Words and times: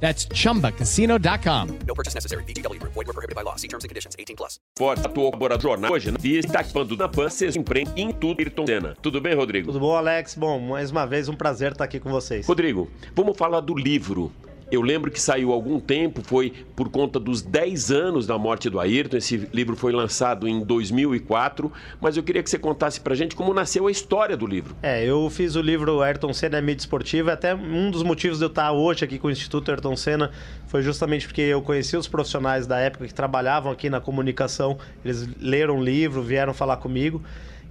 That's 0.00 0.28
chumbacasino.com. 0.32 1.78
No 1.86 1.94
purchase 1.94 2.14
necessary. 2.14 2.44
BGW. 2.44 2.80
Void 2.82 3.06
were 3.06 3.12
prohibited 3.12 3.34
by 3.34 3.42
law. 3.42 3.56
See 3.56 3.68
terms 3.68 3.84
and 3.84 3.88
conditions. 3.88 4.14
18 4.16 4.36
plus. 4.36 4.60
Atuou 5.04 5.32
como 5.32 5.60
jornal 5.60 5.92
hoje 5.92 6.10
né? 6.10 6.18
e 6.22 6.36
está 6.36 6.54
participando 6.54 6.96
da 6.96 7.08
PAN, 7.08 7.28
vocês 7.28 7.56
empreendem 7.56 8.10
em 8.10 8.12
tudo 8.12 8.40
Ayrton 8.40 8.66
Senna. 8.66 8.96
Tudo 9.00 9.20
bem, 9.20 9.34
Rodrigo? 9.34 9.68
Tudo 9.68 9.80
bom, 9.80 9.94
Alex? 9.94 10.34
Bom, 10.34 10.58
mais 10.58 10.90
uma 10.90 11.06
vez 11.06 11.28
um 11.28 11.34
prazer 11.34 11.72
estar 11.72 11.84
aqui 11.84 11.98
com 11.98 12.10
vocês. 12.10 12.46
Rodrigo, 12.46 12.90
vamos 13.14 13.36
falar 13.36 13.60
do 13.60 13.74
livro. 13.74 14.32
Eu 14.70 14.82
lembro 14.82 15.10
que 15.10 15.20
saiu 15.20 15.52
algum 15.52 15.78
tempo, 15.78 16.22
foi 16.24 16.52
por 16.74 16.88
conta 16.88 17.20
dos 17.20 17.40
10 17.40 17.92
anos 17.92 18.26
da 18.26 18.36
morte 18.36 18.68
do 18.68 18.80
Ayrton. 18.80 19.16
Esse 19.16 19.48
livro 19.52 19.76
foi 19.76 19.92
lançado 19.92 20.48
em 20.48 20.64
2004, 20.64 21.72
mas 22.00 22.16
eu 22.16 22.22
queria 22.22 22.42
que 22.42 22.50
você 22.50 22.58
contasse 22.58 23.00
pra 23.00 23.14
gente 23.14 23.36
como 23.36 23.54
nasceu 23.54 23.86
a 23.86 23.90
história 23.90 24.36
do 24.36 24.44
livro. 24.44 24.74
É, 24.82 25.04
eu 25.04 25.30
fiz 25.30 25.54
o 25.54 25.60
livro 25.60 26.02
Ayrton 26.02 26.32
Senna 26.32 26.60
Mídia 26.60 26.82
Esportiva, 26.82 27.32
até 27.32 27.54
um 27.54 27.90
dos 27.90 28.02
motivos 28.02 28.38
de 28.38 28.44
eu 28.44 28.48
estar 28.48 28.72
hoje 28.72 29.04
aqui 29.04 29.18
com 29.18 29.28
o 29.28 29.30
Instituto 29.30 29.70
Ayrton 29.70 29.96
Senna 29.96 30.32
foi 30.66 30.82
justamente 30.82 31.26
porque 31.26 31.42
eu 31.42 31.62
conheci 31.62 31.96
os 31.96 32.08
profissionais 32.08 32.66
da 32.66 32.78
época 32.78 33.06
que 33.06 33.14
trabalhavam 33.14 33.70
aqui 33.70 33.88
na 33.88 34.00
comunicação, 34.00 34.76
eles 35.04 35.28
leram 35.40 35.78
o 35.78 35.82
livro, 35.82 36.22
vieram 36.22 36.52
falar 36.52 36.78
comigo. 36.78 37.22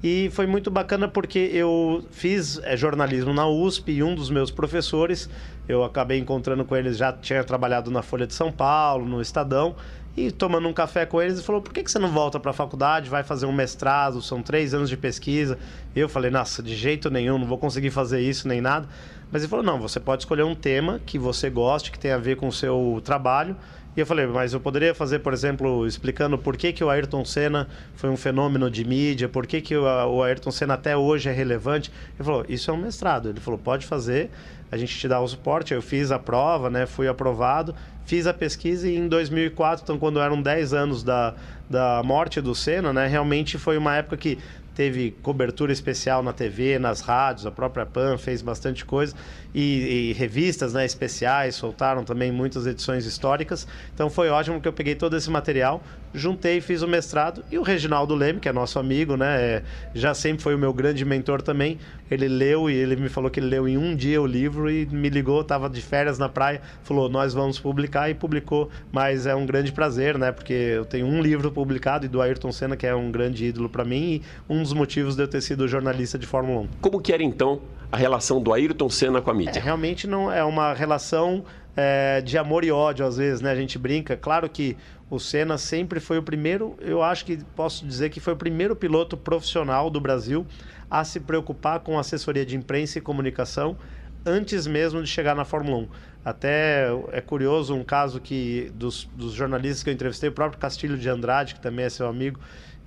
E 0.03 0.29
foi 0.33 0.45
muito 0.45 0.69
bacana 0.69 1.07
porque 1.07 1.39
eu 1.39 2.03
fiz 2.11 2.59
é, 2.63 2.77
jornalismo 2.77 3.33
na 3.33 3.47
USP 3.47 3.93
e 3.93 4.03
um 4.03 4.13
dos 4.13 4.29
meus 4.29 4.51
professores, 4.51 5.29
eu 5.67 5.83
acabei 5.83 6.19
encontrando 6.19 6.63
com 6.63 6.75
eles, 6.75 6.97
já 6.97 7.11
tinha 7.11 7.43
trabalhado 7.43 7.89
na 7.89 8.01
Folha 8.01 8.27
de 8.27 8.33
São 8.33 8.51
Paulo, 8.51 9.05
no 9.05 9.21
Estadão, 9.21 9.75
e 10.17 10.31
tomando 10.31 10.67
um 10.67 10.73
café 10.73 11.05
com 11.05 11.21
eles, 11.21 11.35
ele 11.35 11.43
falou: 11.43 11.61
por 11.61 11.73
que, 11.73 11.83
que 11.83 11.91
você 11.91 11.99
não 11.99 12.09
volta 12.09 12.39
para 12.39 12.51
a 12.51 12.53
faculdade, 12.53 13.09
vai 13.09 13.21
fazer 13.21 13.45
um 13.45 13.51
mestrado? 13.51 14.21
São 14.21 14.41
três 14.41 14.73
anos 14.73 14.89
de 14.89 14.95
pesquisa. 14.95 15.57
Eu 15.93 16.07
falei: 16.07 16.31
nossa, 16.31 16.63
de 16.63 16.73
jeito 16.73 17.09
nenhum, 17.09 17.37
não 17.37 17.45
vou 17.45 17.57
conseguir 17.57 17.91
fazer 17.91 18.21
isso 18.21 18.47
nem 18.47 18.61
nada. 18.61 18.87
Mas 19.35 19.43
ele 19.43 19.49
falou: 19.49 19.65
não, 19.65 19.77
você 19.81 19.99
pode 19.99 20.21
escolher 20.21 20.43
um 20.43 20.55
tema 20.55 21.01
que 21.05 21.19
você 21.19 21.49
goste, 21.49 21.91
que 21.91 21.99
tenha 21.99 22.15
a 22.15 22.17
ver 22.17 22.37
com 22.37 22.47
o 22.47 22.53
seu 22.53 23.01
trabalho. 23.03 23.53
E 23.93 23.99
eu 23.99 24.05
falei, 24.05 24.25
mas 24.25 24.53
eu 24.53 24.61
poderia 24.61 24.95
fazer, 24.95 25.19
por 25.19 25.33
exemplo, 25.33 25.85
explicando 25.85 26.37
por 26.37 26.55
que, 26.55 26.71
que 26.71 26.81
o 26.81 26.89
Ayrton 26.89 27.25
Senna 27.25 27.67
foi 27.95 28.09
um 28.09 28.15
fenômeno 28.15 28.71
de 28.71 28.85
mídia, 28.85 29.27
por 29.27 29.45
que, 29.45 29.59
que 29.59 29.75
o, 29.75 30.23
Ayrton 30.23 30.51
Senna 30.51 30.75
até 30.75 30.95
hoje 30.95 31.27
é 31.27 31.33
relevante. 31.33 31.91
Ele 32.17 32.23
falou, 32.23 32.45
isso 32.47 32.71
é 32.71 32.73
um 32.73 32.77
mestrado. 32.77 33.27
Ele 33.27 33.41
falou, 33.41 33.59
pode 33.59 33.85
fazer, 33.85 34.31
a 34.71 34.77
gente 34.77 34.97
te 34.97 35.05
dá 35.05 35.19
o 35.19 35.27
suporte. 35.27 35.73
Eu 35.73 35.81
fiz 35.81 36.11
a 36.11 36.19
prova, 36.19 36.69
né, 36.69 36.85
fui 36.85 37.05
aprovado, 37.05 37.75
fiz 38.05 38.27
a 38.27 38.33
pesquisa 38.33 38.87
e 38.87 38.95
em 38.95 39.09
2004, 39.09 39.83
então 39.83 39.99
quando 39.99 40.21
eram 40.21 40.41
10 40.41 40.73
anos 40.73 41.03
da, 41.03 41.33
da 41.69 42.01
morte 42.03 42.39
do 42.39 42.55
Senna, 42.55 42.93
né, 42.93 43.05
realmente 43.05 43.57
foi 43.57 43.77
uma 43.77 43.97
época 43.97 44.15
que 44.15 44.37
teve 44.75 45.15
cobertura 45.23 45.71
especial 45.71 46.21
na 46.21 46.33
TV, 46.33 46.77
nas 46.77 46.99
rádios, 46.99 47.45
a 47.45 47.51
própria 47.51 47.85
PAN 47.85 48.17
fez 48.17 48.41
bastante 48.41 48.83
coisa 48.83 49.15
e, 49.53 50.09
e, 50.09 50.13
revistas 50.13 50.73
né, 50.73 50.85
especiais 50.85 51.55
soltaram 51.55 52.03
também 52.03 52.31
muitas 52.31 52.67
edições 52.67 53.05
históricas. 53.05 53.65
Então 53.93 54.09
foi 54.09 54.29
ótimo 54.29 54.59
que 54.59 54.67
eu 54.67 54.73
peguei 54.73 54.93
todo 54.93 55.15
esse 55.15 55.29
material, 55.29 55.81
juntei, 56.13 56.59
fiz 56.59 56.81
o 56.81 56.87
mestrado 56.87 57.43
e 57.49 57.57
o 57.57 57.63
Reginaldo 57.63 58.13
Leme, 58.13 58.39
que 58.39 58.49
é 58.49 58.53
nosso 58.53 58.77
amigo, 58.77 59.15
né, 59.15 59.41
é, 59.41 59.63
já 59.93 60.13
sempre 60.13 60.43
foi 60.43 60.53
o 60.53 60.57
meu 60.57 60.73
grande 60.73 61.05
mentor 61.05 61.41
também. 61.41 61.79
Ele 62.09 62.27
leu 62.27 62.69
e 62.69 62.73
ele 62.73 62.95
me 62.95 63.09
falou 63.09 63.29
que 63.29 63.39
ele 63.39 63.47
leu 63.47 63.67
em 63.67 63.77
um 63.77 63.95
dia 63.95 64.21
o 64.21 64.25
livro 64.25 64.69
e 64.69 64.85
me 64.85 65.09
ligou, 65.09 65.41
estava 65.41 65.69
de 65.69 65.81
férias 65.81 66.17
na 66.17 66.29
praia, 66.29 66.61
falou 66.83 67.09
nós 67.09 67.33
vamos 67.33 67.59
publicar 67.59 68.09
e 68.09 68.13
publicou. 68.13 68.69
Mas 68.91 69.25
é 69.25 69.35
um 69.35 69.45
grande 69.45 69.71
prazer, 69.71 70.17
né, 70.17 70.31
porque 70.31 70.53
eu 70.53 70.85
tenho 70.85 71.05
um 71.05 71.21
livro 71.21 71.51
publicado 71.51 72.05
e 72.05 72.09
do 72.09 72.21
Ayrton 72.21 72.51
Senna 72.51 72.75
que 72.75 72.85
é 72.85 72.95
um 72.95 73.11
grande 73.11 73.45
ídolo 73.45 73.69
para 73.69 73.83
mim 73.83 73.95
e 73.95 74.21
um 74.49 74.61
dos 74.61 74.73
motivos 74.73 75.15
de 75.15 75.23
eu 75.23 75.27
ter 75.27 75.41
sido 75.41 75.67
jornalista 75.67 76.17
de 76.17 76.25
Fórmula 76.25 76.61
1. 76.61 76.67
Como 76.81 77.01
que 77.01 77.11
era 77.11 77.23
então 77.23 77.61
a 77.91 77.97
relação 77.97 78.41
do 78.41 78.53
Ayrton 78.53 78.89
Senna 78.89 79.21
com 79.21 79.31
a 79.31 79.33
mídia? 79.33 79.59
É, 79.59 79.61
realmente 79.61 80.07
não 80.07 80.31
é 80.31 80.43
uma 80.43 80.73
relação 80.73 81.43
é, 81.75 82.21
de 82.21 82.37
amor 82.37 82.63
e 82.63 82.71
ódio 82.71 83.05
às 83.05 83.17
vezes, 83.17 83.41
né? 83.41 83.51
A 83.51 83.55
gente 83.55 83.77
brinca. 83.77 84.15
Claro 84.15 84.49
que 84.49 84.77
o 85.09 85.19
Senna 85.19 85.57
sempre 85.57 85.99
foi 85.99 86.17
o 86.17 86.23
primeiro, 86.23 86.75
eu 86.79 87.03
acho 87.03 87.25
que 87.25 87.37
posso 87.55 87.85
dizer 87.85 88.09
que 88.09 88.19
foi 88.19 88.33
o 88.33 88.37
primeiro 88.37 88.75
piloto 88.75 89.15
profissional 89.15 89.89
do 89.89 89.99
Brasil 89.99 90.45
a 90.89 91.03
se 91.03 91.19
preocupar 91.19 91.79
com 91.81 91.99
assessoria 91.99 92.45
de 92.45 92.55
imprensa 92.55 92.97
e 92.97 93.01
comunicação 93.01 93.77
antes 94.25 94.65
mesmo 94.65 95.03
de 95.03 95.07
chegar 95.07 95.35
na 95.35 95.45
Fórmula 95.45 95.77
1. 95.77 95.87
Até 96.25 96.87
é 97.11 97.21
curioso 97.21 97.75
um 97.75 97.83
caso 97.83 98.19
que 98.19 98.71
dos, 98.73 99.07
dos 99.15 99.33
jornalistas 99.33 99.83
que 99.83 99.89
eu 99.91 99.93
entrevistei, 99.93 100.29
o 100.29 100.31
próprio 100.31 100.59
Castilho 100.59 100.97
de 100.97 101.07
Andrade, 101.07 101.53
que 101.53 101.59
também 101.59 101.85
é 101.85 101.89
seu 101.89 102.07
amigo, 102.07 102.39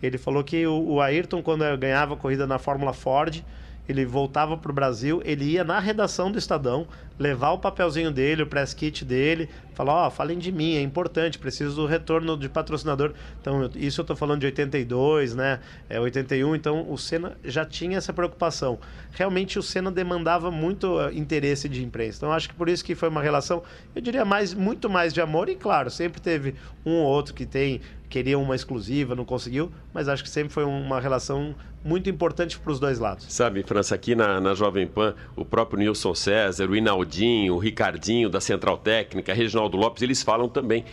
ele 0.02 0.18
falou 0.18 0.42
que 0.42 0.66
o, 0.66 0.94
o 0.94 1.00
Ayrton, 1.00 1.40
quando 1.40 1.64
ganhava 1.76 2.16
corrida 2.16 2.46
na 2.46 2.58
Fórmula 2.58 2.92
Ford, 2.92 3.44
ele 3.88 4.04
voltava 4.04 4.56
para 4.56 4.70
o 4.70 4.74
Brasil, 4.74 5.22
ele 5.24 5.44
ia 5.44 5.64
na 5.64 5.80
redação 5.80 6.30
do 6.30 6.38
Estadão, 6.38 6.86
levar 7.18 7.50
o 7.52 7.58
papelzinho 7.58 8.12
dele, 8.12 8.42
o 8.42 8.46
press 8.46 8.72
kit 8.72 9.04
dele, 9.04 9.48
falar, 9.74 9.94
ó, 9.94 10.06
oh, 10.06 10.10
falem 10.10 10.38
de 10.38 10.52
mim, 10.52 10.76
é 10.76 10.80
importante, 10.80 11.38
preciso 11.38 11.74
do 11.74 11.86
retorno 11.86 12.36
de 12.36 12.48
patrocinador. 12.48 13.12
Então, 13.40 13.68
isso 13.74 14.00
eu 14.00 14.02
estou 14.02 14.16
falando 14.16 14.40
de 14.40 14.46
82, 14.46 15.34
né? 15.34 15.60
É 15.88 15.98
81, 15.98 16.54
então 16.54 16.90
o 16.90 16.96
Senna 16.98 17.36
já 17.42 17.64
tinha 17.64 17.98
essa 17.98 18.12
preocupação. 18.12 18.78
Realmente 19.10 19.58
o 19.58 19.62
Senna 19.62 19.90
demandava 19.90 20.50
muito 20.50 20.98
uh, 20.98 21.10
interesse 21.12 21.68
de 21.68 21.84
imprensa. 21.84 22.18
Então, 22.18 22.32
acho 22.32 22.48
que 22.48 22.54
por 22.54 22.68
isso 22.68 22.84
que 22.84 22.94
foi 22.94 23.08
uma 23.08 23.22
relação, 23.22 23.62
eu 23.94 24.02
diria 24.02 24.24
mais 24.24 24.52
muito 24.54 24.88
mais 24.88 25.12
de 25.14 25.20
amor 25.20 25.48
e 25.48 25.56
claro, 25.56 25.90
sempre 25.90 26.20
teve 26.20 26.54
um 26.84 26.92
ou 26.92 27.06
outro 27.06 27.34
que 27.34 27.46
tem 27.46 27.80
queria 28.08 28.38
uma 28.38 28.54
exclusiva, 28.54 29.14
não 29.14 29.24
conseguiu, 29.24 29.70
mas 29.92 30.08
acho 30.08 30.22
que 30.22 30.30
sempre 30.30 30.52
foi 30.52 30.64
uma 30.64 31.00
relação 31.00 31.54
muito 31.84 32.10
importante 32.10 32.58
para 32.58 32.72
os 32.72 32.80
dois 32.80 32.98
lados. 32.98 33.26
Sabe, 33.28 33.62
França, 33.62 33.94
aqui 33.94 34.14
na, 34.14 34.40
na 34.40 34.54
Jovem 34.54 34.86
Pan, 34.86 35.14
o 35.36 35.44
próprio 35.44 35.78
Nilson 35.78 36.14
César, 36.14 36.68
o 36.68 36.76
Inaldinho, 36.76 37.54
o 37.54 37.58
Ricardinho 37.58 38.28
da 38.28 38.40
Central 38.40 38.78
Técnica, 38.78 39.32
Reginaldo 39.32 39.76
Lopes, 39.76 40.02
eles 40.02 40.22
falam 40.22 40.48
também 40.48 40.84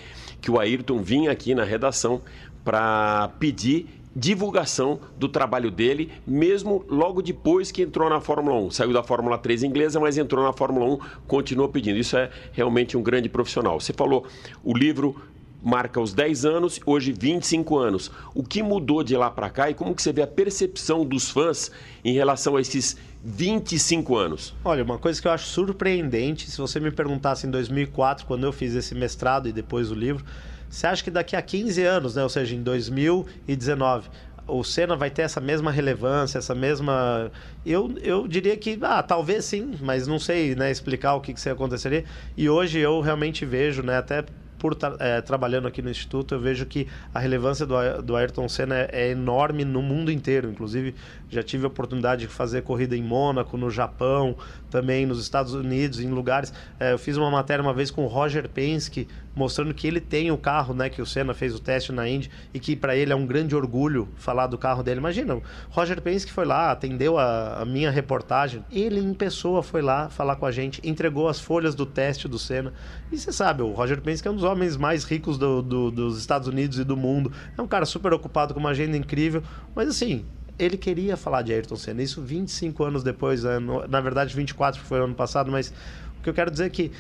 que 0.42 0.52
o 0.52 0.60
Ayrton 0.60 1.02
vinha 1.02 1.32
aqui 1.32 1.56
na 1.56 1.64
redação 1.64 2.22
para 2.64 3.30
pedir 3.40 3.88
divulgação 4.16 5.00
do 5.18 5.28
trabalho 5.28 5.70
dele, 5.70 6.10
mesmo 6.26 6.86
logo 6.88 7.22
depois 7.22 7.70
que 7.70 7.82
entrou 7.82 8.10
na 8.10 8.22
Fórmula 8.22 8.58
1. 8.62 8.72
Saiu 8.72 8.94
da 8.94 9.04
Fórmula 9.04 9.38
3 9.38 9.64
inglesa, 9.64 10.00
mas 10.00 10.18
entrou 10.18 10.44
na 10.44 10.54
Fórmula 10.54 10.86
1, 10.86 11.00
continuou 11.28 11.68
pedindo. 11.68 11.98
Isso 11.98 12.16
é 12.16 12.30
realmente 12.54 12.96
um 12.96 13.04
grande 13.04 13.28
profissional. 13.28 13.80
Você 13.80 13.92
falou, 13.92 14.26
o 14.64 14.76
livro 14.76 15.22
marca 15.66 16.00
os 16.00 16.14
10 16.14 16.46
anos, 16.46 16.80
hoje 16.86 17.12
25 17.12 17.76
anos. 17.76 18.12
O 18.36 18.44
que 18.44 18.62
mudou 18.62 19.04
de 19.04 19.18
lá 19.18 19.32
para 19.32 19.50
cá 19.50 19.68
e 19.68 19.74
como 19.74 19.96
que 19.96 20.02
você 20.04 20.14
vê 20.14 20.22
a 20.22 20.28
percepção 20.28 21.04
dos 21.04 21.32
fãs 21.32 21.72
em 22.04 22.14
relação 22.14 22.56
a 22.56 22.62
esses 22.62 22.96
25 23.24 24.16
anos? 24.16 24.54
Olha, 24.64 24.84
uma 24.84 25.00
coisa 25.00 25.20
que 25.20 25.28
eu 25.28 25.32
acho 25.32 25.48
surpreendente, 25.48 26.52
se 26.52 26.60
você 26.60 26.80
me 26.80 26.92
perguntasse 26.92 27.48
em 27.48 27.50
2004, 27.50 28.28
quando 28.28 28.44
eu 28.46 28.54
fiz 28.54 28.76
esse 28.76 28.94
mestrado 28.94 29.50
e 29.50 29.52
depois 29.52 29.90
o 29.90 29.96
livro, 29.96 30.24
você 30.70 30.86
acha 30.86 31.04
que 31.04 31.10
daqui 31.10 31.36
a 31.36 31.42
15 31.42 31.82
anos, 31.82 32.16
né, 32.16 32.22
ou 32.22 32.30
seja, 32.30 32.54
em 32.54 32.62
2019, 32.62 34.08
o 34.48 34.64
Senna 34.64 34.96
vai 34.96 35.10
ter 35.10 35.24
essa 35.24 35.42
mesma 35.42 35.72
relevância, 35.72 36.38
essa 36.38 36.54
mesma. 36.54 37.32
Eu, 37.66 37.92
eu 38.04 38.28
diria 38.28 38.56
que, 38.56 38.78
ah, 38.84 39.02
talvez 39.02 39.46
sim, 39.46 39.74
mas 39.82 40.06
não 40.06 40.20
sei 40.20 40.54
né, 40.54 40.70
explicar 40.70 41.16
o 41.16 41.22
que, 41.22 41.34
que 41.34 41.50
aconteceria. 41.50 42.06
E 42.38 42.48
hoje 42.48 42.78
eu 42.78 43.02
realmente 43.02 43.44
vejo, 43.44 43.82
né, 43.82 43.98
até 43.98 44.24
por 44.58 44.78
é, 45.00 45.22
trabalhando 45.22 45.68
aqui 45.68 45.82
no 45.82 45.90
Instituto, 45.90 46.36
eu 46.36 46.40
vejo 46.40 46.66
que 46.66 46.88
a 47.14 47.20
relevância 47.20 47.66
do, 47.66 47.76
do 48.02 48.16
Ayrton 48.16 48.48
Senna 48.48 48.76
é, 48.76 48.90
é, 48.92 49.12
enorme 49.12 49.66
no 49.66 49.82
mundo 49.82 50.12
inteiro. 50.12 50.50
Inclusive, 50.50 50.96
já 51.30 51.44
tive 51.44 51.66
a 51.66 51.68
oportunidade 51.68 52.22
de 52.22 52.28
fazer 52.28 52.62
corrida 52.62 52.96
em 52.96 53.04
Mônaco, 53.04 53.58
no 53.58 53.70
Japão, 53.70 54.36
também 54.70 55.06
nos 55.06 55.22
Estados 55.22 55.54
Unidos, 55.54 56.00
em 56.00 56.10
lugares. 56.10 56.54
É, 56.80 56.94
eu 56.94 56.98
fiz 56.98 57.18
uma 57.18 57.30
matéria 57.30 57.62
uma 57.62 57.74
vez 57.74 57.92
com 57.92 58.04
o 58.04 58.08
Roger 58.08 58.50
Penske, 58.50 59.08
mostrando 59.36 59.74
que 59.74 59.86
ele 59.86 60.00
tem 60.00 60.32
o 60.32 60.38
carro, 60.38 60.74
né, 60.74 60.90
que 60.90 61.02
o 61.02 61.06
Senna 61.06 61.34
fez 61.34 61.54
o 61.54 61.60
teste 61.60 61.92
na 61.92 62.08
Indy 62.08 62.32
e 62.54 62.60
que 62.60 62.76
para 62.76 62.96
ele 62.96 63.12
é 63.12 63.16
um 63.16 63.26
grande 63.26 63.56
orgulho 63.56 64.08
falar 64.16 64.48
do 64.48 64.58
carro 64.58 64.82
dele. 64.82 65.00
Imagina, 65.00 65.36
o 65.36 65.44
Roger 65.70 66.02
Penske 66.02 66.32
foi 66.32 66.46
lá, 66.46 66.72
atendeu 66.72 67.18
a, 67.20 67.62
a, 67.62 67.66
minha 67.66 67.92
reportagem, 67.92 68.64
ele 68.72 69.00
em 69.00 69.14
pessoa 69.14 69.62
foi 69.62 69.82
lá 69.82 70.10
falar 70.10 70.38
com 70.38 70.46
a 70.46 70.52
gente, 70.52 70.80
entregou 70.84 71.28
as 71.28 71.40
folhas 71.40 71.76
do 71.76 71.86
teste 71.86 72.28
do 72.28 72.40
Senna. 72.40 72.74
E 73.12 73.18
você 73.18 73.32
sabe, 73.32 73.62
o 73.62 73.72
Roger 73.72 74.02
Penske 74.02 74.28
é 74.28 74.32
um 74.32 74.36
dos 74.36 74.44
homens 74.44 74.78
mais 74.78 75.04
ricos 75.04 75.38
do, 75.38 75.62
do, 75.62 75.92
dos 75.92 76.18
Estados 76.18 76.48
Unidos 76.48 76.80
e 76.80 76.84
do 76.84 76.96
mundo. 76.96 77.32
É 77.58 77.62
um 77.62 77.68
cara 77.68 77.86
super 77.86 78.14
ocupado 78.14 78.54
com 78.54 78.60
uma 78.60 78.70
agenda 78.70 78.96
incrível, 78.96 79.44
mas 79.76 79.90
assim, 79.90 80.26
ele 80.58 80.78
queria 80.78 81.18
falar 81.18 81.42
de 81.42 81.54
Ayrton 81.54 81.76
Senna. 81.76 82.02
Isso 82.02 82.22
25 82.22 82.84
anos 82.84 83.04
depois, 83.04 83.44
na 83.90 84.00
verdade 84.02 84.34
24 84.36 84.80
porque 84.80 84.88
foi 84.88 85.04
ano 85.04 85.16
passado, 85.16 85.52
mas 85.52 85.74
o 86.20 86.24
que 86.24 86.30
eu 86.30 86.34
quero 86.34 86.50
dizer 86.50 86.66
é 86.66 86.70
que 86.70 86.92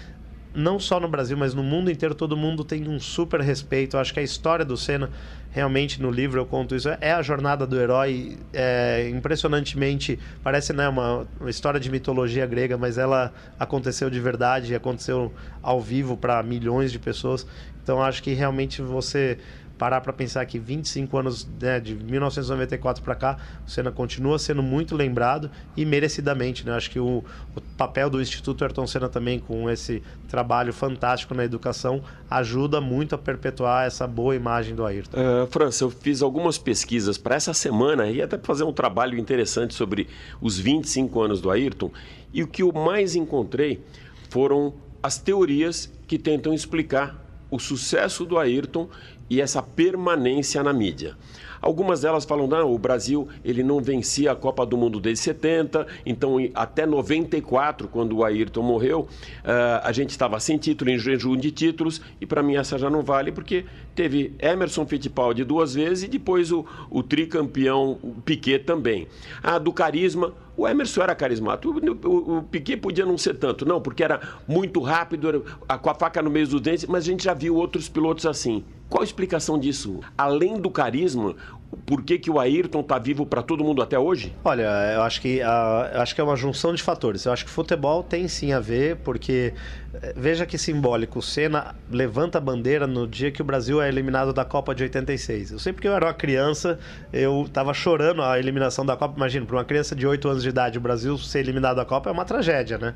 não 0.56 0.80
só 0.80 1.00
no 1.00 1.07
Brasil, 1.07 1.36
mas 1.36 1.54
no 1.54 1.62
mundo 1.62 1.92
inteiro, 1.92 2.16
todo 2.16 2.38
mundo 2.38 2.63
tem 2.63 2.88
um 2.88 3.00
super 3.00 3.42
respeito. 3.42 3.98
Eu 3.98 4.00
acho 4.00 4.13
que 4.13 4.19
a 4.19 4.24
história 4.24 4.63
do 4.63 4.78
Senna, 4.78 5.10
realmente 5.52 6.02
no 6.02 6.10
livro 6.10 6.40
eu 6.40 6.46
conto 6.46 6.75
isso, 6.75 6.90
é 7.02 7.12
a 7.12 7.22
jornada 7.22 7.68
do 7.68 7.80
herói. 7.80 8.38
É, 8.54 9.10
impressionantemente, 9.10 10.18
parece 10.42 10.72
né, 10.74 10.88
uma, 10.88 11.28
uma 11.40 11.50
história 11.50 11.80
de 11.80 11.92
mitologia 11.92 12.46
grega, 12.46 12.78
mas 12.78 12.98
ela 12.98 13.34
aconteceu 13.60 14.10
de 14.10 14.19
verdade, 14.19 14.74
aconteceu 14.74 15.34
ao 15.62 15.81
vivo 15.81 16.16
para 16.16 16.42
milhões 16.42 16.92
de 16.92 17.00
pessoas. 17.00 17.46
Então 17.84 18.01
acho 18.01 18.24
que 18.24 18.34
realmente 18.34 18.81
você 18.81 19.38
parar 19.77 20.01
para 20.01 20.13
pensar 20.13 20.45
que 20.45 20.57
25 20.57 21.18
anos 21.18 21.48
né, 21.60 21.80
de 21.80 21.95
1994 21.95 23.04
para 23.04 23.16
cá, 23.16 23.38
o 23.66 23.69
Senna 23.69 23.92
continua 23.92 24.39
sendo 24.39 24.63
muito 24.63 24.95
lembrado 24.95 25.50
e 25.75 25.86
merecidamente. 25.86 26.66
Né? 26.66 26.74
Acho 26.74 26.89
que 26.89 27.00
o, 27.00 27.24
o, 27.56 27.62
papel 27.77 28.10
do 28.10 28.22
Instituto 28.22 28.63
Ayrton 28.63 28.88
Senna 28.88 29.10
também, 29.10 29.39
com 29.39 29.69
esse 29.69 30.01
trabalho 30.30 30.74
fantástico 30.74 31.33
na 31.33 31.44
educação, 31.44 32.01
ajuda 32.30 32.80
muito 32.80 33.16
a 33.16 33.18
perpetuar 33.18 33.86
essa 33.86 34.07
boa 34.07 34.36
imagem 34.36 34.75
do 34.75 34.86
Ayrton. 34.86 35.18
Uh, 35.18 35.48
França, 35.48 35.83
eu 35.83 35.89
fiz 35.89 36.22
algumas 36.22 36.57
pesquisas 36.57 37.18
para 37.18 37.36
essa 37.36 37.54
semana 37.54 38.07
e 38.07 38.22
até 38.22 38.38
fazer 38.38 38.63
um 38.63 38.74
trabalho 38.74 39.18
interessante 39.18 39.74
sobre 39.74 40.07
os 40.42 40.57
25 40.57 41.22
anos 41.22 41.42
do 41.42 41.51
Ayrton. 41.51 41.92
E 42.33 42.44
o 42.44 42.48
que 42.48 42.63
eu 42.63 42.72
mais 42.72 43.16
encontrei 43.16 43.81
foram 44.30 44.74
as 45.01 45.18
teorias 45.18 45.92
que 46.07 46.18
tentam 46.18 46.54
explicar 46.54 47.25
o 47.56 47.60
sucesso 47.60 48.25
do 48.25 48.38
Ayrton 48.38 48.88
e 49.30 49.42
essa 49.42 49.62
permanência 49.62 50.62
na 50.62 50.74
mídia. 50.74 51.16
Algumas 51.62 52.02
delas 52.02 52.25
falam, 52.25 52.46
não, 52.46 52.72
o 52.72 52.78
Brasil 52.78 53.28
ele 53.44 53.63
não 53.63 53.81
vencia 53.81 54.31
a 54.31 54.36
Copa 54.36 54.63
do 54.68 54.78
Mundo 54.78 55.00
desde 55.00 55.24
70, 55.24 55.88
então 56.06 56.36
até 56.54 56.86
94, 56.86 57.88
quando 57.88 58.18
o 58.18 58.24
Ayrton 58.24 58.62
morreu, 58.62 59.00
uh, 59.00 59.81
a 59.81 59.92
gente 59.92 60.12
estava 60.12 60.40
sem 60.40 60.60
título, 60.60 60.92
em 60.92 61.00
jejum 61.00 61.36
de 61.36 61.50
títulos, 61.50 62.02
e 62.22 62.25
para 62.25 62.44
mim 62.44 62.56
essa 62.56 62.78
já 62.78 62.88
não 62.88 63.02
vale, 63.02 63.31
porque 63.31 63.66
teve 63.96 64.36
Emerson 64.38 64.86
Fittipaldi 64.86 65.44
duas 65.44 65.74
vezes 65.74 66.04
e 66.04 66.08
depois 66.08 66.51
o, 66.51 66.63
o 66.92 67.01
tricampeão 67.01 67.98
Piquet 68.24 68.60
também. 68.60 69.08
Ah, 69.42 69.58
do 69.58 69.74
carisma, 69.74 70.34
o 70.57 70.68
Emerson 70.68 71.02
era 71.02 71.16
carismático, 71.16 71.74
o, 71.74 72.07
o, 72.07 72.38
o, 72.38 72.44
Piquet 72.44 72.78
podia 72.78 73.06
não 73.06 73.18
ser 73.18 73.36
tanto, 73.36 73.66
não, 73.66 73.81
porque 73.81 74.04
era 74.04 74.19
muito 74.48 74.80
rápido, 74.81 75.46
a, 75.68 75.78
com 75.78 75.90
a 75.90 75.96
faca 75.96 76.22
no 76.22 76.30
meio 76.30 76.48
dos 76.48 76.62
dentes, 76.62 76.86
mas 76.86 77.04
a 77.04 77.07
gente 77.07 77.24
já 77.24 77.34
viu 77.34 77.56
outros 77.56 77.90
pilotos 77.90 78.25
assim. 78.25 78.63
Qual 78.90 79.02
a 79.02 79.06
explicação 79.06 79.57
disso? 79.57 80.00
Além 80.18 80.60
do 80.60 80.69
carisma, 80.69 81.36
por 81.85 82.03
que, 82.03 82.17
que 82.17 82.31
o 82.31 82.39
Ayrton 82.39 82.81
está 82.81 82.97
vivo 82.97 83.25
para 83.25 83.41
todo 83.41 83.63
mundo 83.63 83.81
até 83.81 83.97
hoje? 83.97 84.33
Olha, 84.44 84.63
eu 84.94 85.01
acho 85.01 85.21
que, 85.21 85.39
uh, 85.39 85.94
eu 85.94 86.01
acho 86.01 86.15
que 86.15 86.21
é 86.21 86.23
uma 86.23 86.35
junção 86.35 86.73
de 86.73 86.81
fatores. 86.81 87.25
Eu 87.25 87.33
acho 87.33 87.45
que 87.45 87.51
futebol 87.51 88.03
tem 88.03 88.27
sim 88.27 88.53
a 88.53 88.59
ver, 88.59 88.97
porque 88.97 89.53
eh, 89.94 90.13
veja 90.15 90.45
que 90.45 90.57
simbólico. 90.57 91.19
O 91.19 91.21
Senna 91.21 91.75
levanta 91.89 92.38
a 92.38 92.41
bandeira 92.41 92.88
no 92.88 93.07
dia 93.07 93.31
que 93.31 93.41
o 93.41 93.45
Brasil 93.45 93.81
é 93.81 93.88
eliminado 93.88 94.33
da 94.33 94.45
Copa 94.45 94.73
de 94.73 94.83
86. 94.83 95.51
Eu 95.51 95.59
sei 95.59 95.73
porque 95.73 95.88
eu 95.88 95.94
era 95.94 96.06
uma 96.06 96.13
criança, 96.13 96.79
eu 97.12 97.44
estava 97.45 97.73
chorando 97.73 98.21
a 98.21 98.39
eliminação 98.39 98.85
da 98.85 98.95
Copa. 98.95 99.15
Imagina, 99.17 99.45
para 99.45 99.57
uma 99.57 99.65
criança 99.65 99.95
de 99.95 100.07
8 100.07 100.27
anos 100.27 100.44
de 100.44 100.50
idade, 100.50 100.77
o 100.77 100.81
Brasil 100.81 101.17
ser 101.17 101.39
eliminado 101.39 101.75
da 101.75 101.85
Copa 101.85 102.09
é 102.09 102.13
uma 102.13 102.25
tragédia, 102.25 102.77
né? 102.77 102.95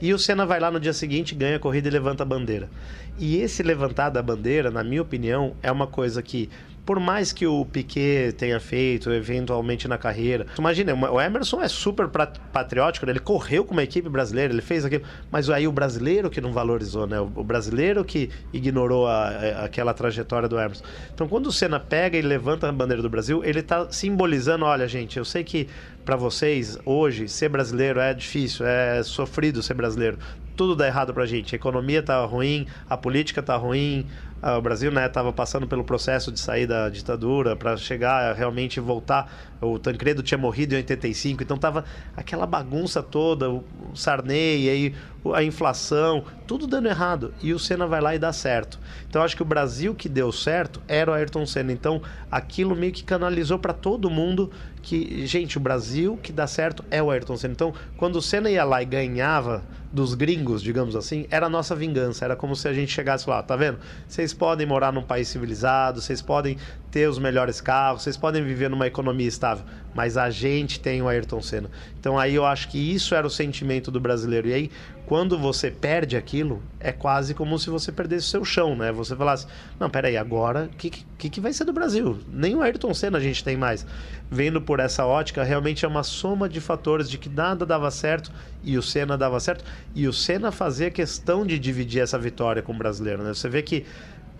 E 0.00 0.12
o 0.12 0.18
Senna 0.18 0.44
vai 0.44 0.58
lá 0.58 0.68
no 0.68 0.80
dia 0.80 0.92
seguinte, 0.92 1.32
ganha 1.32 1.56
a 1.56 1.60
corrida 1.60 1.86
e 1.86 1.90
levanta 1.90 2.24
a 2.24 2.26
bandeira. 2.26 2.68
E 3.18 3.36
esse 3.36 3.62
levantar 3.62 4.10
da 4.10 4.20
bandeira, 4.20 4.68
na 4.68 4.82
minha 4.82 5.00
opinião, 5.00 5.54
é 5.62 5.70
uma 5.70 5.86
coisa 5.86 6.20
que 6.20 6.50
por 6.84 6.98
mais 6.98 7.32
que 7.32 7.46
o 7.46 7.64
Piquet 7.64 8.32
tenha 8.32 8.58
feito 8.58 9.10
eventualmente 9.12 9.86
na 9.86 9.96
carreira. 9.96 10.46
Imagina, 10.58 10.94
o 10.94 11.20
Emerson 11.20 11.62
é 11.62 11.68
super 11.68 12.08
patriótico, 12.08 13.06
né? 13.06 13.12
ele 13.12 13.20
correu 13.20 13.64
com 13.64 13.72
uma 13.72 13.82
equipe 13.82 14.08
brasileira, 14.08 14.52
ele 14.52 14.62
fez 14.62 14.84
aquilo, 14.84 15.04
mas 15.30 15.48
aí 15.48 15.68
o 15.68 15.72
brasileiro 15.72 16.28
que 16.28 16.40
não 16.40 16.52
valorizou, 16.52 17.06
né? 17.06 17.20
O 17.20 17.44
brasileiro 17.44 18.04
que 18.04 18.30
ignorou 18.52 19.06
a, 19.06 19.28
a, 19.28 19.64
aquela 19.64 19.94
trajetória 19.94 20.48
do 20.48 20.58
Emerson. 20.58 20.84
Então, 21.14 21.28
quando 21.28 21.46
o 21.46 21.52
Senna 21.52 21.78
pega 21.78 22.18
e 22.18 22.22
levanta 22.22 22.68
a 22.68 22.72
bandeira 22.72 23.02
do 23.02 23.08
Brasil, 23.08 23.44
ele 23.44 23.60
está 23.60 23.90
simbolizando: 23.90 24.64
olha, 24.64 24.88
gente, 24.88 25.16
eu 25.18 25.24
sei 25.24 25.44
que 25.44 25.68
para 26.04 26.16
vocês 26.16 26.78
hoje 26.84 27.28
ser 27.28 27.48
brasileiro 27.48 28.00
é 28.00 28.12
difícil, 28.12 28.66
é 28.66 29.02
sofrido 29.02 29.62
ser 29.62 29.74
brasileiro. 29.74 30.18
Tudo 30.62 30.76
dá 30.76 30.86
errado 30.86 31.12
pra 31.12 31.26
gente. 31.26 31.56
A 31.56 31.58
economia 31.58 32.00
tá 32.04 32.24
ruim, 32.24 32.68
a 32.88 32.96
política 32.96 33.42
tá 33.42 33.56
ruim, 33.56 34.06
o 34.40 34.60
Brasil 34.60 34.92
estava 34.96 35.30
né, 35.30 35.34
passando 35.34 35.66
pelo 35.66 35.82
processo 35.82 36.30
de 36.30 36.38
sair 36.38 36.68
da 36.68 36.88
ditadura 36.88 37.56
para 37.56 37.76
chegar 37.76 38.32
realmente 38.32 38.78
voltar. 38.78 39.28
O 39.62 39.78
Tancredo 39.78 40.22
tinha 40.22 40.36
morrido 40.36 40.74
em 40.74 40.78
85, 40.78 41.42
então 41.42 41.54
estava 41.54 41.84
aquela 42.16 42.46
bagunça 42.46 43.00
toda, 43.00 43.48
o 43.48 43.64
Sarney, 43.94 44.68
aí 44.68 44.94
a 45.32 45.44
inflação, 45.44 46.24
tudo 46.48 46.66
dando 46.66 46.88
errado. 46.88 47.32
E 47.40 47.52
o 47.52 47.58
Senna 47.58 47.86
vai 47.86 48.00
lá 48.00 48.14
e 48.14 48.18
dá 48.18 48.32
certo. 48.32 48.80
Então 49.08 49.22
acho 49.22 49.36
que 49.36 49.42
o 49.42 49.46
Brasil 49.46 49.94
que 49.94 50.08
deu 50.08 50.32
certo 50.32 50.82
era 50.88 51.10
o 51.10 51.14
Ayrton 51.14 51.46
Senna. 51.46 51.72
Então 51.72 52.02
aquilo 52.30 52.74
meio 52.74 52.92
que 52.92 53.04
canalizou 53.04 53.58
para 53.58 53.72
todo 53.72 54.10
mundo 54.10 54.50
que, 54.82 55.24
gente, 55.26 55.56
o 55.56 55.60
Brasil 55.60 56.18
que 56.20 56.32
dá 56.32 56.46
certo 56.48 56.84
é 56.90 57.00
o 57.00 57.10
Ayrton 57.10 57.36
Senna. 57.36 57.52
Então 57.52 57.72
quando 57.96 58.16
o 58.16 58.22
Senna 58.22 58.50
ia 58.50 58.64
lá 58.64 58.82
e 58.82 58.86
ganhava 58.86 59.62
dos 59.92 60.14
gringos, 60.14 60.62
digamos 60.62 60.96
assim, 60.96 61.26
era 61.30 61.46
a 61.46 61.50
nossa 61.50 61.76
vingança. 61.76 62.24
Era 62.24 62.34
como 62.34 62.56
se 62.56 62.66
a 62.66 62.72
gente 62.72 62.90
chegasse 62.90 63.28
lá, 63.28 63.42
tá 63.42 63.54
vendo? 63.54 63.78
Vocês 64.08 64.32
podem 64.32 64.66
morar 64.66 64.90
num 64.90 65.02
país 65.02 65.28
civilizado, 65.28 66.00
vocês 66.00 66.22
podem 66.22 66.56
ter 66.90 67.08
os 67.08 67.18
melhores 67.18 67.60
carros, 67.60 68.02
vocês 68.02 68.16
podem 68.16 68.42
viver 68.42 68.70
numa 68.70 68.86
economia 68.86 69.28
estável, 69.28 69.51
mas 69.94 70.16
a 70.16 70.30
gente 70.30 70.80
tem 70.80 71.02
o 71.02 71.08
Ayrton 71.08 71.42
Senna. 71.42 71.70
Então 71.98 72.18
aí 72.18 72.34
eu 72.34 72.44
acho 72.44 72.68
que 72.68 72.78
isso 72.78 73.14
era 73.14 73.26
o 73.26 73.30
sentimento 73.30 73.90
do 73.90 74.00
brasileiro. 74.00 74.48
E 74.48 74.54
aí, 74.54 74.70
quando 75.06 75.38
você 75.38 75.70
perde 75.70 76.16
aquilo, 76.16 76.62
é 76.80 76.92
quase 76.92 77.34
como 77.34 77.58
se 77.58 77.68
você 77.68 77.92
perdesse 77.92 78.26
o 78.26 78.30
seu 78.30 78.44
chão, 78.44 78.74
né? 78.74 78.90
Você 78.92 79.14
falasse, 79.14 79.46
não, 79.78 79.90
peraí, 79.90 80.16
agora 80.16 80.70
o 80.72 80.76
que, 80.76 80.90
que, 80.90 81.28
que 81.28 81.40
vai 81.40 81.52
ser 81.52 81.64
do 81.64 81.72
Brasil? 81.72 82.18
Nem 82.32 82.54
o 82.54 82.62
Ayrton 82.62 82.94
Senna 82.94 83.18
a 83.18 83.20
gente 83.20 83.44
tem 83.44 83.56
mais. 83.56 83.86
Vendo 84.30 84.62
por 84.62 84.80
essa 84.80 85.04
ótica, 85.04 85.42
realmente 85.42 85.84
é 85.84 85.88
uma 85.88 86.02
soma 86.02 86.48
de 86.48 86.60
fatores 86.60 87.10
de 87.10 87.18
que 87.18 87.28
nada 87.28 87.66
dava 87.66 87.90
certo 87.90 88.32
e 88.64 88.78
o 88.78 88.82
Senna 88.82 89.18
dava 89.18 89.38
certo. 89.38 89.64
E 89.94 90.08
o 90.08 90.12
Senna 90.12 90.50
fazia 90.50 90.90
questão 90.90 91.44
de 91.44 91.58
dividir 91.58 92.00
essa 92.00 92.18
vitória 92.18 92.62
com 92.62 92.72
o 92.72 92.78
brasileiro, 92.78 93.22
né? 93.22 93.34
Você 93.34 93.48
vê 93.48 93.60
que 93.60 93.84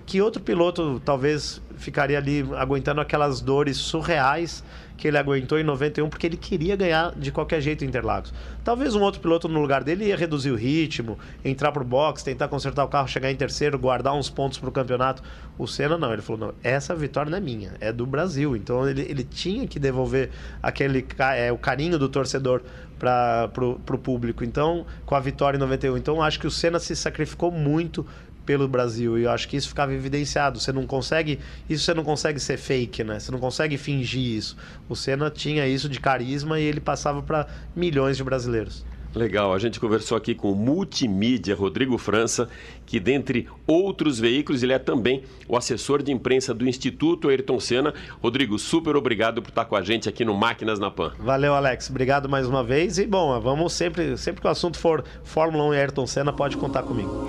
que 0.07 0.21
outro 0.21 0.43
piloto 0.43 1.01
talvez 1.05 1.61
ficaria 1.77 2.19
ali 2.19 2.47
aguentando 2.57 3.01
aquelas 3.01 3.41
dores 3.41 3.77
surreais 3.77 4.63
que 4.97 5.09
ele 5.09 5.19
aguentou 5.19 5.59
em 5.59 5.65
91 5.65 6.09
porque 6.09 6.27
ele 6.27 6.37
queria 6.37 6.77
ganhar 6.77 7.13
de 7.17 7.33
qualquer 7.33 7.61
jeito 7.61 7.85
Interlagos. 7.85 8.33
Talvez 8.63 8.95
um 8.95 9.01
outro 9.01 9.21
piloto 9.21 9.49
no 9.49 9.61
lugar 9.61 9.83
dele 9.83 10.05
ia 10.05 10.17
reduzir 10.17 10.51
o 10.51 10.55
ritmo, 10.55 11.19
entrar 11.45 11.73
pro 11.73 11.85
box, 11.85 12.23
tentar 12.23 12.47
consertar 12.47 12.85
o 12.85 12.89
carro, 12.89 13.09
chegar 13.09 13.31
em 13.31 13.35
terceiro, 13.35 13.79
guardar 13.79 14.15
uns 14.15 14.31
pontos 14.31 14.59
pro 14.59 14.71
campeonato. 14.71 15.23
O 15.59 15.67
Senna 15.67 15.99
não, 15.99 16.13
ele 16.13 16.23
falou: 16.23 16.49
não, 16.49 16.55
essa 16.63 16.95
vitória 16.95 17.31
não 17.31 17.39
é 17.39 17.41
minha, 17.41 17.73
é 17.81 17.93
do 17.93 18.07
Brasil. 18.07 18.55
Então 18.55 18.89
ele, 18.89 19.03
ele 19.03 19.25
tinha 19.25 19.67
que 19.67 19.81
devolver 19.81 20.31
aquele 20.63 21.05
é, 21.37 21.51
o 21.51 21.59
carinho 21.59 21.99
do 21.99 22.09
torcedor 22.09 22.63
para 23.03 23.49
pro, 23.49 23.81
pro 23.81 23.99
público. 23.99 24.45
Então, 24.45 24.87
com 25.05 25.17
a 25.17 25.21
vitória 25.21 25.57
em 25.57 25.61
91. 25.61 25.97
Então, 25.97 26.23
acho 26.23 26.39
que 26.39 26.47
o 26.47 26.51
Senna 26.51 26.79
se 26.79 26.95
sacrificou 26.95 27.51
muito 27.51 28.07
pelo 28.45 28.69
Brasil. 28.69 29.19
E 29.19 29.25
eu 29.25 29.31
acho 29.31 29.49
que 29.49 29.57
isso 29.57 29.69
ficava 29.69 29.93
evidenciado. 29.93 30.61
Você 30.61 30.73
não 30.73 30.87
consegue. 30.87 31.39
Isso 31.69 31.85
você 31.85 31.95
não 31.95 32.05
consegue 32.05 32.41
ser 32.41 32.57
fake, 32.57 33.05
né? 33.05 33.19
Você 33.19 33.31
não 33.31 33.39
consegue 33.39 33.77
fingir 33.77 34.23
isso. 34.23 34.57
O 34.89 34.97
Senna 34.97 35.31
tinha 35.31 35.67
isso 35.67 35.89
de 35.89 36.01
carisma 36.01 36.59
e 36.59 36.65
ele 36.65 36.81
passava 36.81 37.23
para 37.23 37.47
milhões 37.75 38.17
de 38.17 38.25
brasileiros. 38.25 38.85
Legal, 39.15 39.53
a 39.53 39.59
gente 39.59 39.79
conversou 39.79 40.17
aqui 40.17 40.35
com 40.35 40.51
o 40.51 40.57
multimídia 40.57 41.55
Rodrigo 41.55 41.99
França, 41.99 42.49
que 42.87 42.99
dentre 42.99 43.47
outros 43.67 44.19
veículos, 44.19 44.63
ele 44.63 44.73
é 44.73 44.79
também 44.79 45.23
o 45.47 45.57
assessor 45.57 46.03
de 46.03 46.11
imprensa 46.11 46.55
do 46.55 46.67
Instituto 46.67 47.29
Ayrton 47.29 47.61
Senna. 47.61 47.93
Rodrigo, 48.23 48.59
super 48.59 48.97
obrigado 48.97 49.43
por 49.43 49.51
estar 49.51 49.67
com 49.67 49.77
a 49.77 49.83
gente 49.83 50.09
aqui 50.09 50.25
no 50.25 50.35
Máquinas 50.35 50.79
na 50.79 50.91
Pan. 50.91 51.13
Valeu, 51.19 51.55
Alex. 51.55 51.91
Obrigado 51.91 52.29
mais 52.29 52.47
uma 52.47 52.65
vez. 52.65 52.97
E 52.97 53.07
bom, 53.07 53.39
vamos 53.39 53.75
sempre, 53.75 54.17
sempre 54.17 54.41
que 54.41 54.47
o 54.47 54.51
assunto 54.51 54.79
for 54.79 55.05
Fórmula 55.23 55.65
1 55.65 55.75
e 55.75 55.77
Ayrton 55.79 56.07
Senna, 56.07 56.33
pode 56.33 56.57
contar 56.57 56.83
comigo. 56.83 57.29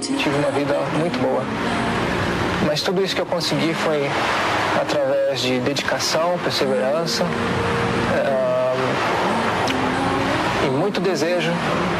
Tive 0.00 0.36
uma 0.36 0.50
vida 0.50 0.74
muito 0.98 1.18
boa. 1.20 1.42
Mas 2.66 2.82
tudo 2.82 3.02
isso 3.02 3.14
que 3.14 3.20
eu 3.20 3.26
consegui 3.26 3.74
foi 3.74 4.08
através 4.80 5.40
de 5.40 5.58
dedicação, 5.60 6.38
perseverança 6.38 7.24
uh, 7.24 7.28
e 10.66 10.70
muito 10.70 11.00
desejo 11.00 11.50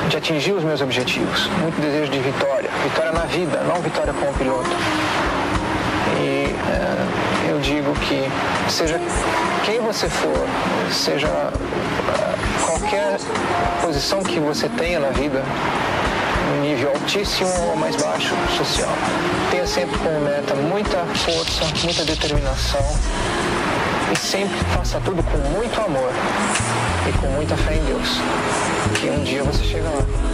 de 0.09 0.17
atingir 0.17 0.53
os 0.53 0.63
meus 0.63 0.81
objetivos. 0.81 1.49
Muito 1.61 1.81
desejo 1.81 2.11
de 2.11 2.21
vitória. 2.21 2.71
Vitória 2.85 3.13
na 3.13 3.25
vida, 3.25 3.61
não 3.67 3.81
vitória 3.81 4.13
como 4.13 4.33
piloto. 4.35 4.71
E 6.21 6.55
uh, 6.55 7.51
eu 7.51 7.59
digo 7.61 7.93
que 7.95 8.31
seja 8.71 9.01
quem 9.65 9.81
você 9.81 10.09
for, 10.09 10.47
seja 10.91 11.27
uh, 11.27 12.67
qualquer 12.67 13.19
posição 13.83 14.23
que 14.23 14.39
você 14.39 14.69
tenha 14.69 15.01
na 15.01 15.11
vida, 15.11 15.43
um 16.49 16.61
nível 16.63 16.91
altíssimo 16.91 17.51
ou 17.71 17.77
mais 17.77 17.97
baixo 17.97 18.35
social. 18.57 18.91
Tenha 19.51 19.67
sempre 19.67 19.99
como 19.99 20.21
meta 20.21 20.55
muita 20.55 21.05
força, 21.15 21.65
muita 21.85 22.05
determinação 22.05 22.85
e 24.13 24.17
sempre 24.17 24.59
faça 24.75 25.01
tudo 25.01 25.23
com 25.23 25.37
muito 25.37 25.81
amor 25.81 26.11
e 27.09 27.13
com 27.19 27.27
muita 27.29 27.57
fé 27.57 27.75
em 27.75 27.85
Deus. 27.85 28.09
Que 28.99 29.11
um 29.11 29.23
dia 29.23 29.43
você 29.43 29.65
chega 29.65 29.89
lá. 29.89 30.28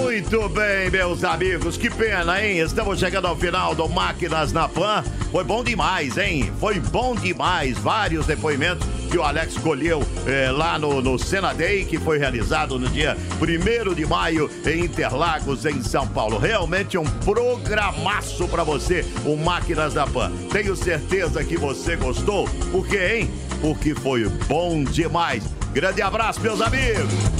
Muito 0.00 0.48
bem, 0.48 0.90
meus 0.90 1.22
amigos. 1.22 1.76
Que 1.76 1.88
pena, 1.88 2.44
hein? 2.44 2.58
Estamos 2.58 2.98
chegando 2.98 3.26
ao 3.26 3.36
final 3.36 3.74
do 3.76 3.88
Máquinas 3.88 4.52
na 4.52 4.68
Pan. 4.68 5.04
Foi 5.30 5.44
bom 5.44 5.62
demais, 5.62 6.18
hein? 6.18 6.52
Foi 6.58 6.80
bom 6.80 7.14
demais. 7.14 7.78
Vários 7.78 8.26
depoimentos 8.26 8.86
que 9.08 9.16
o 9.16 9.22
Alex 9.22 9.56
colheu 9.58 10.02
eh, 10.26 10.50
lá 10.50 10.78
no, 10.78 11.00
no 11.00 11.16
Sena 11.16 11.52
Day, 11.52 11.84
que 11.84 11.98
foi 11.98 12.18
realizado 12.18 12.78
no 12.78 12.88
dia 12.88 13.16
1 13.40 13.94
de 13.94 14.04
maio 14.04 14.50
em 14.66 14.84
Interlagos, 14.84 15.64
em 15.64 15.80
São 15.80 16.06
Paulo. 16.08 16.38
Realmente 16.38 16.98
um 16.98 17.04
programaço 17.04 18.48
para 18.48 18.64
você, 18.64 19.06
o 19.24 19.36
Máquinas 19.36 19.94
da 19.94 20.06
Pan. 20.06 20.32
Tenho 20.50 20.74
certeza 20.74 21.44
que 21.44 21.56
você 21.56 21.94
gostou. 21.94 22.48
Por 22.72 22.86
quê, 22.88 23.18
hein? 23.20 23.30
Porque 23.60 23.94
foi 23.94 24.28
bom 24.48 24.82
demais. 24.82 25.44
Grande 25.72 26.02
abraço, 26.02 26.40
meus 26.40 26.60
amigos. 26.60 27.33